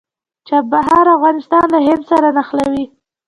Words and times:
چابهار 0.47 1.05
افغانستان 1.15 1.65
له 1.73 1.79
هند 1.87 2.03
سره 2.11 2.27
نښلوي 2.37 2.85